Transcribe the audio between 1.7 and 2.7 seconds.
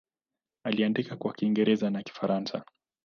na Kifaransa.